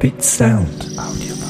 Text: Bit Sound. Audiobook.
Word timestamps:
Bit 0.00 0.22
Sound. 0.22 0.98
Audiobook. 0.98 1.49